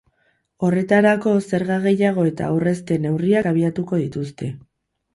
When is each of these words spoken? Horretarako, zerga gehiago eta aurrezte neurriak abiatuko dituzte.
Horretarako, 0.67 1.35
zerga 1.51 1.77
gehiago 1.85 2.25
eta 2.31 2.49
aurrezte 2.49 3.01
neurriak 3.07 3.55
abiatuko 3.55 4.05
dituzte. 4.07 4.55